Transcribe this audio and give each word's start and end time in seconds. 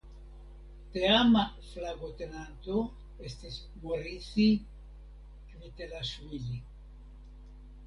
Teama 0.93 1.43
flagotenanto 1.71 2.79
estis 3.29 3.59
"Morisi 3.85 4.49
Kvitelaŝvili". 5.53 6.61